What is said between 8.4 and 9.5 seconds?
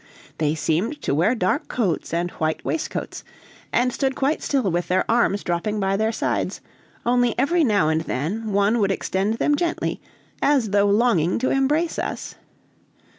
one would extend